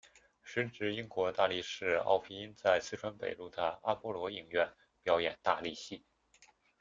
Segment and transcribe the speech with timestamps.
[0.41, 4.67] 时值英国大力士奥皮音在四川北路的阿波罗影院
[5.03, 6.03] 表演大力戏。